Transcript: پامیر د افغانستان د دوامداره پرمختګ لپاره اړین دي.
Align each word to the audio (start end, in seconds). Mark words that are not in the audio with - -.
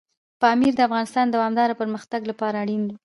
پامیر 0.41 0.73
د 0.75 0.79
افغانستان 0.87 1.25
د 1.27 1.33
دوامداره 1.35 1.77
پرمختګ 1.81 2.21
لپاره 2.31 2.55
اړین 2.63 2.81
دي. 2.89 2.95